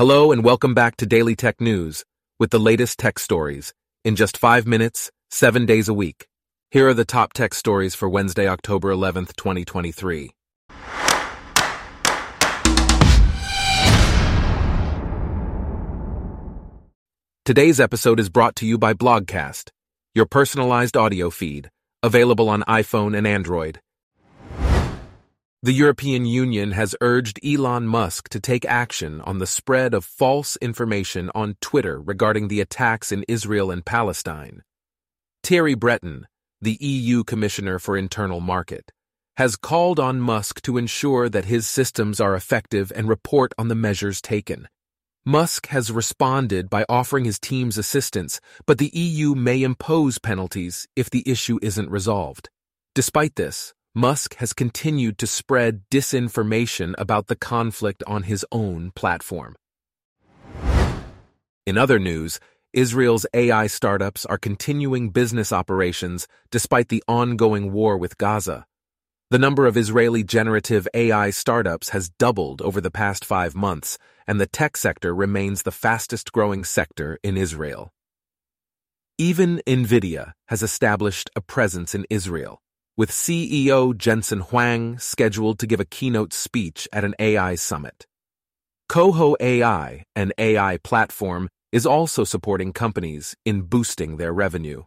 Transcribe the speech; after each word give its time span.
Hello 0.00 0.32
and 0.32 0.42
welcome 0.42 0.72
back 0.72 0.96
to 0.96 1.04
Daily 1.04 1.36
Tech 1.36 1.60
News 1.60 2.06
with 2.38 2.48
the 2.48 2.58
latest 2.58 2.98
tech 2.98 3.18
stories 3.18 3.74
in 4.02 4.16
just 4.16 4.38
five 4.38 4.66
minutes, 4.66 5.10
seven 5.30 5.66
days 5.66 5.90
a 5.90 5.92
week. 5.92 6.26
Here 6.70 6.88
are 6.88 6.94
the 6.94 7.04
top 7.04 7.34
tech 7.34 7.52
stories 7.52 7.94
for 7.94 8.08
Wednesday, 8.08 8.48
October 8.48 8.94
11th, 8.94 9.36
2023. 9.36 10.30
Today's 17.44 17.78
episode 17.78 18.18
is 18.18 18.30
brought 18.30 18.56
to 18.56 18.66
you 18.66 18.78
by 18.78 18.94
Blogcast, 18.94 19.68
your 20.14 20.24
personalized 20.24 20.96
audio 20.96 21.28
feed, 21.28 21.68
available 22.02 22.48
on 22.48 22.62
iPhone 22.62 23.14
and 23.14 23.26
Android. 23.26 23.80
The 25.62 25.72
European 25.74 26.24
Union 26.24 26.70
has 26.70 26.96
urged 27.02 27.38
Elon 27.44 27.86
Musk 27.86 28.30
to 28.30 28.40
take 28.40 28.64
action 28.64 29.20
on 29.20 29.40
the 29.40 29.46
spread 29.46 29.92
of 29.92 30.06
false 30.06 30.56
information 30.62 31.30
on 31.34 31.58
Twitter 31.60 32.00
regarding 32.00 32.48
the 32.48 32.62
attacks 32.62 33.12
in 33.12 33.26
Israel 33.28 33.70
and 33.70 33.84
Palestine. 33.84 34.62
Thierry 35.44 35.74
Breton, 35.74 36.26
the 36.62 36.78
EU 36.80 37.24
Commissioner 37.24 37.78
for 37.78 37.94
Internal 37.94 38.40
Market, 38.40 38.90
has 39.36 39.56
called 39.56 40.00
on 40.00 40.18
Musk 40.18 40.62
to 40.62 40.78
ensure 40.78 41.28
that 41.28 41.44
his 41.44 41.68
systems 41.68 42.20
are 42.22 42.34
effective 42.34 42.90
and 42.96 43.06
report 43.06 43.52
on 43.58 43.68
the 43.68 43.74
measures 43.74 44.22
taken. 44.22 44.66
Musk 45.26 45.66
has 45.66 45.92
responded 45.92 46.70
by 46.70 46.86
offering 46.88 47.26
his 47.26 47.38
team's 47.38 47.76
assistance, 47.76 48.40
but 48.64 48.78
the 48.78 48.90
EU 48.94 49.34
may 49.34 49.62
impose 49.62 50.18
penalties 50.18 50.88
if 50.96 51.10
the 51.10 51.22
issue 51.26 51.58
isn't 51.60 51.90
resolved. 51.90 52.48
Despite 52.94 53.36
this, 53.36 53.74
Musk 53.94 54.36
has 54.36 54.52
continued 54.52 55.18
to 55.18 55.26
spread 55.26 55.82
disinformation 55.90 56.94
about 56.96 57.26
the 57.26 57.34
conflict 57.34 58.04
on 58.06 58.22
his 58.22 58.46
own 58.52 58.92
platform. 58.92 59.56
In 61.66 61.76
other 61.76 61.98
news, 61.98 62.38
Israel's 62.72 63.26
AI 63.34 63.66
startups 63.66 64.24
are 64.26 64.38
continuing 64.38 65.10
business 65.10 65.52
operations 65.52 66.28
despite 66.52 66.88
the 66.88 67.02
ongoing 67.08 67.72
war 67.72 67.98
with 67.98 68.16
Gaza. 68.16 68.64
The 69.30 69.40
number 69.40 69.66
of 69.66 69.76
Israeli 69.76 70.22
generative 70.22 70.86
AI 70.94 71.30
startups 71.30 71.88
has 71.88 72.10
doubled 72.10 72.62
over 72.62 72.80
the 72.80 72.92
past 72.92 73.24
five 73.24 73.56
months, 73.56 73.98
and 74.24 74.40
the 74.40 74.46
tech 74.46 74.76
sector 74.76 75.12
remains 75.12 75.64
the 75.64 75.72
fastest 75.72 76.30
growing 76.30 76.62
sector 76.62 77.18
in 77.24 77.36
Israel. 77.36 77.92
Even 79.18 79.60
NVIDIA 79.66 80.34
has 80.46 80.62
established 80.62 81.28
a 81.34 81.40
presence 81.40 81.92
in 81.92 82.06
Israel 82.08 82.60
with 83.00 83.10
CEO 83.10 83.96
Jensen 83.96 84.40
Huang 84.40 84.98
scheduled 84.98 85.58
to 85.58 85.66
give 85.66 85.80
a 85.80 85.86
keynote 85.86 86.34
speech 86.34 86.86
at 86.92 87.02
an 87.02 87.14
AI 87.18 87.54
summit. 87.54 88.04
Coho 88.90 89.36
AI, 89.40 90.04
an 90.14 90.32
AI 90.36 90.76
platform, 90.84 91.48
is 91.72 91.86
also 91.86 92.24
supporting 92.24 92.74
companies 92.74 93.34
in 93.46 93.62
boosting 93.62 94.18
their 94.18 94.34
revenue. 94.34 94.82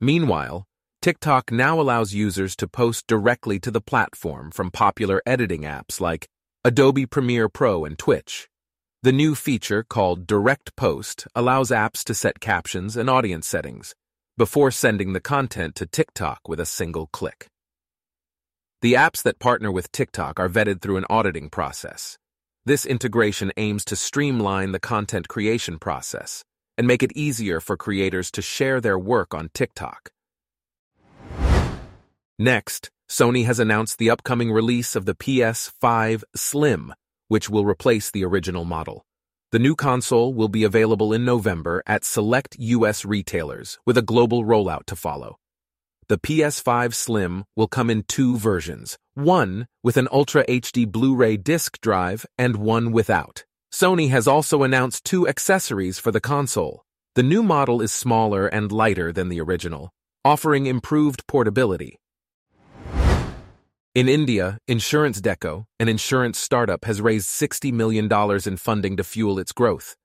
Meanwhile, 0.00 0.66
TikTok 1.02 1.50
now 1.50 1.80
allows 1.80 2.14
users 2.14 2.54
to 2.54 2.68
post 2.68 3.08
directly 3.08 3.58
to 3.58 3.72
the 3.72 3.80
platform 3.80 4.52
from 4.52 4.70
popular 4.70 5.20
editing 5.26 5.62
apps 5.62 6.00
like 6.00 6.28
Adobe 6.62 7.06
Premiere 7.06 7.48
Pro 7.48 7.84
and 7.84 7.98
Twitch. 7.98 8.46
The 9.02 9.10
new 9.10 9.34
feature 9.34 9.82
called 9.82 10.28
Direct 10.28 10.76
Post 10.76 11.26
allows 11.34 11.70
apps 11.70 12.04
to 12.04 12.14
set 12.14 12.38
captions 12.38 12.96
and 12.96 13.10
audience 13.10 13.48
settings, 13.48 13.96
before 14.38 14.70
sending 14.70 15.12
the 15.12 15.20
content 15.20 15.74
to 15.74 15.84
TikTok 15.84 16.48
with 16.48 16.60
a 16.60 16.64
single 16.64 17.08
click. 17.08 17.48
The 18.82 18.94
apps 18.94 19.20
that 19.24 19.40
partner 19.40 19.72
with 19.72 19.90
TikTok 19.90 20.38
are 20.38 20.48
vetted 20.48 20.80
through 20.80 20.96
an 20.96 21.06
auditing 21.10 21.50
process. 21.50 22.16
This 22.64 22.86
integration 22.86 23.50
aims 23.56 23.84
to 23.86 23.96
streamline 23.96 24.70
the 24.70 24.78
content 24.78 25.26
creation 25.26 25.80
process 25.80 26.44
and 26.76 26.86
make 26.86 27.02
it 27.02 27.10
easier 27.16 27.58
for 27.58 27.76
creators 27.76 28.30
to 28.30 28.40
share 28.40 28.80
their 28.80 28.96
work 28.96 29.34
on 29.34 29.50
TikTok. 29.52 30.10
Next, 32.38 32.90
Sony 33.10 33.44
has 33.44 33.58
announced 33.58 33.98
the 33.98 34.10
upcoming 34.10 34.52
release 34.52 34.94
of 34.94 35.04
the 35.04 35.16
PS5 35.16 36.22
Slim, 36.36 36.94
which 37.26 37.50
will 37.50 37.64
replace 37.64 38.12
the 38.12 38.24
original 38.24 38.64
model. 38.64 39.04
The 39.50 39.58
new 39.58 39.74
console 39.74 40.34
will 40.34 40.48
be 40.48 40.62
available 40.62 41.14
in 41.14 41.24
November 41.24 41.82
at 41.86 42.04
select 42.04 42.54
US 42.58 43.06
retailers 43.06 43.78
with 43.86 43.96
a 43.96 44.02
global 44.02 44.44
rollout 44.44 44.84
to 44.88 44.96
follow. 44.96 45.38
The 46.08 46.18
PS5 46.18 46.92
Slim 46.92 47.44
will 47.56 47.66
come 47.66 47.88
in 47.88 48.02
two 48.02 48.36
versions, 48.36 48.98
one 49.14 49.66
with 49.82 49.96
an 49.96 50.06
Ultra 50.12 50.44
HD 50.44 50.86
Blu-ray 50.86 51.38
disc 51.38 51.80
drive 51.80 52.26
and 52.36 52.56
one 52.56 52.92
without. 52.92 53.46
Sony 53.72 54.10
has 54.10 54.28
also 54.28 54.64
announced 54.64 55.04
two 55.06 55.26
accessories 55.26 55.98
for 55.98 56.10
the 56.10 56.20
console. 56.20 56.84
The 57.14 57.22
new 57.22 57.42
model 57.42 57.80
is 57.80 57.90
smaller 57.90 58.48
and 58.48 58.70
lighter 58.70 59.14
than 59.14 59.30
the 59.30 59.40
original, 59.40 59.90
offering 60.26 60.66
improved 60.66 61.26
portability. 61.26 61.98
In 63.98 64.08
India, 64.08 64.58
InsuranceDekho, 64.68 65.64
an 65.80 65.88
insurance 65.88 66.38
startup, 66.38 66.84
has 66.84 67.00
raised 67.00 67.26
$60 67.26 67.72
million 67.72 68.08
in 68.46 68.56
funding 68.56 68.96
to 68.96 69.02
fuel 69.02 69.40
its 69.40 69.50
growth. 69.50 69.96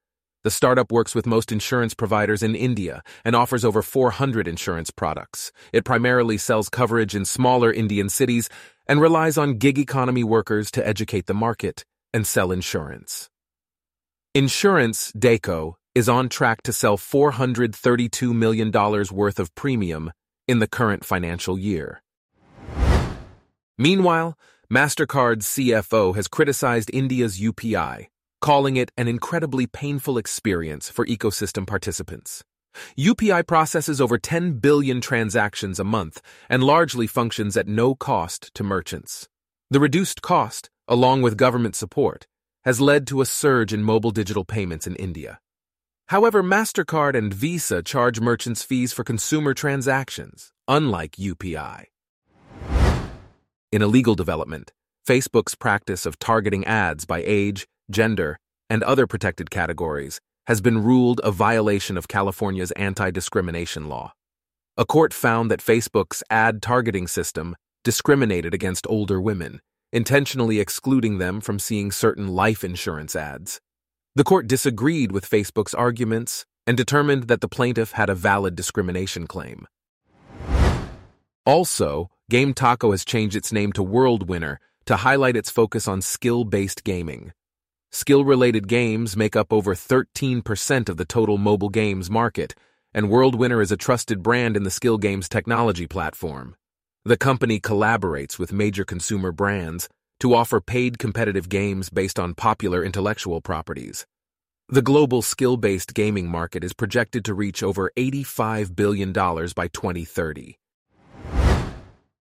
The 0.44 0.50
startup 0.50 0.92
works 0.92 1.14
with 1.14 1.28
most 1.28 1.52
insurance 1.52 1.94
providers 1.94 2.42
in 2.42 2.56
India 2.56 3.04
and 3.24 3.36
offers 3.36 3.64
over 3.64 3.84
400 3.84 4.48
insurance 4.48 4.90
products. 4.90 5.52
It 5.72 5.86
primarily 5.86 6.40
sells 6.40 6.70
coverage 6.70 7.14
in 7.14 7.24
smaller 7.24 7.72
Indian 7.72 8.10
cities 8.10 8.50
and 8.88 9.00
relies 9.00 9.38
on 9.38 9.60
gig 9.60 9.78
economy 9.78 10.24
workers 10.24 10.72
to 10.72 10.88
educate 10.88 11.28
the 11.28 11.36
market 11.36 11.86
and 12.16 12.26
sell 12.26 12.52
insurance. 12.52 13.30
InsuranceDekho 14.36 15.76
is 15.94 16.10
on 16.10 16.30
track 16.30 16.64
to 16.64 16.74
sell 16.74 16.98
$432 16.98 18.34
million 18.34 18.72
worth 18.72 19.40
of 19.40 19.54
premium 19.54 20.12
in 20.48 20.58
the 20.58 20.68
current 20.68 21.06
financial 21.06 21.60
year. 21.60 22.03
Meanwhile, 23.78 24.38
MasterCard's 24.72 25.48
CFO 25.48 26.16
has 26.16 26.28
criticized 26.28 26.90
India's 26.94 27.40
UPI, 27.40 28.08
calling 28.42 28.78
it 28.78 28.92
an 28.98 29.08
incredibly 29.08 29.68
painful 29.68 30.18
experience 30.18 30.90
for 30.90 31.06
ecosystem 31.06 31.66
participants. 31.66 32.44
UPI 32.98 33.48
processes 33.48 34.02
over 34.02 34.18
10 34.18 34.54
billion 34.60 35.02
transactions 35.02 35.80
a 35.80 35.84
month 35.84 36.22
and 36.50 36.64
largely 36.64 37.08
functions 37.08 37.56
at 37.56 37.68
no 37.68 37.96
cost 37.96 38.54
to 38.56 38.64
merchants. 38.64 39.28
The 39.70 39.80
reduced 39.80 40.22
cost, 40.22 40.70
along 40.88 41.22
with 41.22 41.38
government 41.38 41.76
support, 41.76 42.28
has 42.66 42.82
led 42.82 43.08
to 43.08 43.22
a 43.22 43.26
surge 43.26 43.74
in 43.74 43.84
mobile 43.84 44.12
digital 44.12 44.46
payments 44.46 44.88
in 44.88 44.96
India. 44.96 45.40
However, 46.08 46.44
MasterCard 46.44 47.16
and 47.16 47.34
Visa 47.34 47.82
charge 47.82 48.20
merchants 48.20 48.64
fees 48.64 48.94
for 48.94 49.04
consumer 49.04 49.54
transactions, 49.54 50.52
unlike 50.68 51.14
UPI. 51.14 51.93
In 53.74 53.82
a 53.82 53.88
legal 53.88 54.14
development, 54.14 54.72
Facebook's 55.04 55.56
practice 55.56 56.06
of 56.06 56.20
targeting 56.20 56.64
ads 56.64 57.06
by 57.06 57.24
age, 57.26 57.66
gender, 57.90 58.38
and 58.70 58.84
other 58.84 59.08
protected 59.08 59.50
categories 59.50 60.22
has 60.46 60.62
been 60.62 60.84
ruled 60.84 61.20
a 61.24 61.32
violation 61.32 61.98
of 61.98 62.08
California's 62.08 62.70
anti 62.74 63.10
discrimination 63.10 63.90
law. 63.90 64.14
A 64.78 64.86
court 64.86 65.12
found 65.12 65.50
that 65.50 65.60
Facebook's 65.60 66.22
ad 66.30 66.62
targeting 66.62 67.08
system 67.08 67.56
discriminated 67.84 68.54
against 68.54 68.86
older 68.88 69.20
women, 69.20 69.60
intentionally 69.92 70.60
excluding 70.60 71.18
them 71.18 71.42
from 71.42 71.58
seeing 71.58 71.92
certain 71.92 72.28
life 72.28 72.64
insurance 72.64 73.16
ads. 73.16 73.60
The 74.14 74.24
court 74.24 74.46
disagreed 74.46 75.12
with 75.12 75.28
Facebook's 75.28 75.74
arguments 75.74 76.46
and 76.68 76.78
determined 76.78 77.24
that 77.24 77.42
the 77.42 77.50
plaintiff 77.50 77.94
had 77.94 78.12
a 78.12 78.14
valid 78.14 78.56
discrimination 78.56 79.26
claim. 79.26 79.66
Also, 81.44 82.12
Game 82.30 82.54
Taco 82.54 82.92
has 82.92 83.04
changed 83.04 83.36
its 83.36 83.52
name 83.52 83.74
to 83.74 83.84
World 83.84 84.30
Winner 84.30 84.60
to 84.86 84.96
highlight 84.96 85.36
its 85.36 85.52
focus 85.52 85.90
on 85.90 86.02
skill 86.02 86.46
based 86.46 86.86
gaming. 86.86 87.34
Skill 87.92 88.24
related 88.24 88.68
games 88.68 89.18
make 89.18 89.36
up 89.36 89.52
over 89.52 89.76
13% 89.76 90.90
of 90.90 90.98
the 90.98 91.06
total 91.06 91.38
mobile 91.38 91.70
games 91.70 92.10
market, 92.10 92.56
and 92.94 93.10
World 93.10 93.36
Winner 93.36 93.62
is 93.62 93.72
a 93.72 93.78
trusted 93.78 94.24
brand 94.24 94.56
in 94.56 94.64
the 94.64 94.72
skill 94.72 94.98
games 94.98 95.28
technology 95.28 95.86
platform. 95.86 96.56
The 97.04 97.18
company 97.18 97.60
collaborates 97.60 98.40
with 98.40 98.54
major 98.54 98.86
consumer 98.86 99.34
brands 99.34 99.90
to 100.22 100.34
offer 100.34 100.62
paid 100.62 101.00
competitive 101.00 101.50
games 101.50 101.90
based 101.90 102.18
on 102.18 102.36
popular 102.36 102.86
intellectual 102.86 103.42
properties. 103.42 104.06
The 104.70 104.82
global 104.82 105.22
skill 105.22 105.58
based 105.58 105.94
gaming 105.94 106.30
market 106.30 106.64
is 106.64 106.72
projected 106.72 107.26
to 107.26 107.34
reach 107.34 107.62
over 107.62 107.92
$85 107.98 108.76
billion 108.78 109.12
by 109.12 109.68
2030. 109.68 110.58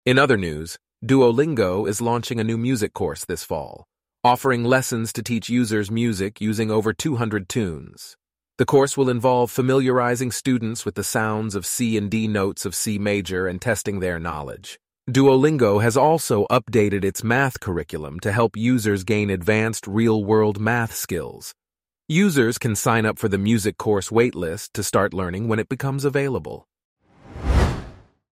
In 0.06 0.20
other 0.20 0.38
news, 0.38 0.78
Duolingo 1.04 1.90
is 1.90 2.00
launching 2.00 2.40
a 2.40 2.44
new 2.44 2.60
music 2.60 2.94
course 2.94 3.26
this 3.26 3.44
fall, 3.44 3.86
offering 4.24 4.64
lessons 4.64 5.12
to 5.14 5.24
teach 5.24 5.50
users 5.50 5.90
music 5.90 6.40
using 6.40 6.70
over 6.70 6.94
200 6.94 7.50
tunes. 7.50 8.16
The 8.60 8.68
course 8.68 8.96
will 8.96 9.10
involve 9.10 9.50
familiarizing 9.50 10.32
students 10.32 10.86
with 10.86 10.94
the 10.94 11.04
sounds 11.04 11.56
of 11.56 11.66
C 11.66 11.98
and 11.98 12.12
D 12.12 12.28
notes 12.28 12.68
of 12.68 12.76
C 12.76 13.00
major 13.00 13.48
and 13.48 13.60
testing 13.60 14.00
their 14.00 14.20
knowledge. 14.20 14.78
Duolingo 15.10 15.82
has 15.82 15.98
also 15.98 16.46
updated 16.52 17.04
its 17.04 17.24
math 17.24 17.60
curriculum 17.60 18.20
to 18.20 18.32
help 18.32 18.56
users 18.56 19.04
gain 19.04 19.32
advanced 19.32 19.88
real-world 19.88 20.60
math 20.60 20.94
skills. 20.94 21.56
Users 22.08 22.60
can 22.60 22.76
sign 22.76 23.08
up 23.08 23.18
for 23.18 23.28
the 23.28 23.40
music 23.40 23.80
course 23.80 24.10
waitlist 24.12 24.70
to 24.74 24.84
start 24.84 25.16
learning 25.16 25.48
when 25.48 25.58
it 25.58 25.68
becomes 25.68 26.06
available. 26.06 26.68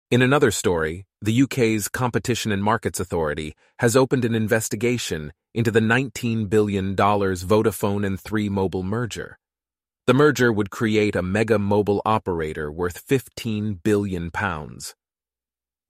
In 0.10 0.24
another 0.24 0.50
story, 0.50 1.06
the 1.22 1.42
UK's 1.42 1.90
Competition 1.90 2.52
and 2.52 2.64
Markets 2.64 3.00
Authority 3.00 3.54
has 3.80 3.98
opened 3.98 4.24
an 4.24 4.36
investigation 4.36 5.34
into 5.54 5.70
the 5.70 5.82
$19 5.82 6.50
billion 6.50 6.96
Vodafone 6.96 8.06
and 8.06 8.20
Three 8.20 8.48
Mobile 8.48 8.84
merger. 8.84 9.38
The 10.08 10.14
merger 10.14 10.52
would 10.52 10.70
create 10.70 11.16
a 11.16 11.22
mega 11.22 11.60
mobile 11.60 12.02
operator 12.06 12.72
worth 12.72 13.00
15 13.00 13.82
billion 13.84 14.32
pounds. 14.32 14.96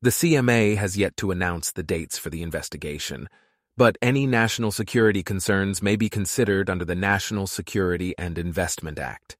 The 0.02 0.10
CMA 0.10 0.78
has 0.78 0.98
yet 0.98 1.16
to 1.18 1.30
announce 1.30 1.72
the 1.72 1.84
dates 1.84 2.18
for 2.18 2.30
the 2.30 2.42
investigation, 2.42 3.30
but 3.78 3.98
any 4.02 4.26
national 4.26 4.72
security 4.72 5.24
concerns 5.24 5.82
may 5.82 5.96
be 5.96 6.10
considered 6.10 6.70
under 6.70 6.86
the 6.86 6.96
National 6.96 7.48
Security 7.48 8.16
and 8.18 8.38
Investment 8.38 8.98
Act. 8.98 9.38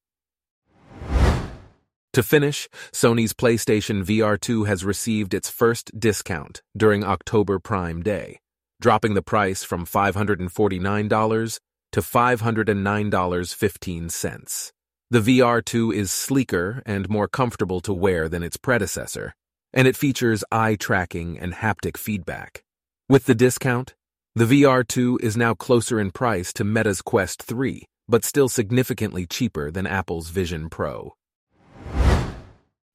To 2.14 2.24
finish, 2.24 2.68
Sony's 2.92 3.34
PlayStation 3.34 4.04
VR2 4.04 4.66
has 4.66 4.84
received 4.84 5.36
its 5.36 5.48
first 5.48 5.92
discount 6.00 6.64
during 6.76 7.04
October 7.04 7.60
Prime 7.60 8.02
Day, 8.02 8.40
dropping 8.82 9.14
the 9.14 9.22
price 9.22 9.64
from 9.64 9.86
$549 9.86 11.60
to 11.92 12.02
$509.15. 12.02 14.72
The 15.12 15.20
VR2 15.20 15.94
is 15.94 16.12
sleeker 16.12 16.82
and 16.84 17.08
more 17.10 17.28
comfortable 17.28 17.80
to 17.82 17.94
wear 17.94 18.28
than 18.28 18.42
its 18.42 18.58
predecessor, 18.58 19.36
and 19.72 19.88
it 19.88 19.96
features 19.96 20.44
eye 20.52 20.74
tracking 20.76 21.38
and 21.38 21.54
haptic 21.54 21.96
feedback. 21.96 22.64
With 23.08 23.26
the 23.26 23.36
discount, 23.36 23.94
the 24.34 24.46
VR2 24.46 25.22
is 25.22 25.38
now 25.38 25.54
closer 25.54 26.00
in 26.00 26.10
price 26.10 26.52
to 26.54 26.64
Meta's 26.64 27.04
Quest 27.04 27.44
3, 27.44 27.86
but 28.08 28.26
still 28.26 28.50
significantly 28.50 29.28
cheaper 29.28 29.70
than 29.70 29.86
Apple's 29.86 30.30
Vision 30.30 30.70
Pro. 30.70 31.14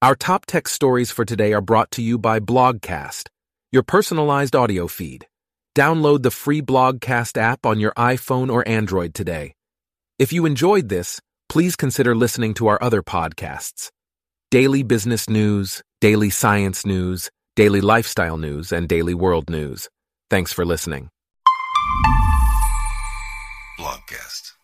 Our 0.04 0.14
top 0.14 0.44
tech 0.44 0.68
stories 0.68 1.10
for 1.10 1.24
today 1.24 1.54
are 1.54 1.62
brought 1.62 1.90
to 1.92 2.02
you 2.02 2.18
by 2.18 2.38
Blogcast, 2.38 3.28
your 3.72 3.82
personalized 3.82 4.54
audio 4.54 4.86
feed. 4.86 5.26
Download 5.74 6.22
the 6.22 6.30
free 6.30 6.60
Blogcast 6.60 7.38
app 7.38 7.64
on 7.64 7.80
your 7.80 7.94
iPhone 7.94 8.52
or 8.52 8.68
Android 8.68 9.14
today. 9.14 9.54
If 10.18 10.30
you 10.30 10.44
enjoyed 10.44 10.90
this, 10.90 11.22
please 11.48 11.74
consider 11.74 12.14
listening 12.14 12.52
to 12.54 12.66
our 12.66 12.78
other 12.82 13.02
podcasts 13.02 13.88
Daily 14.50 14.82
Business 14.82 15.26
News, 15.26 15.80
Daily 16.02 16.28
Science 16.28 16.84
News, 16.84 17.30
Daily 17.56 17.80
Lifestyle 17.80 18.36
News, 18.36 18.72
and 18.72 18.86
Daily 18.86 19.14
World 19.14 19.48
News. 19.48 19.88
Thanks 20.28 20.52
for 20.52 20.66
listening. 20.66 21.08
Blogcast. 23.78 24.52